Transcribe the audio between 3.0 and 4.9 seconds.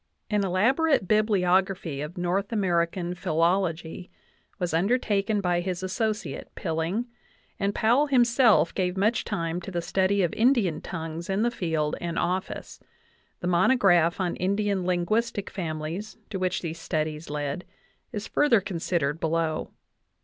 Philology was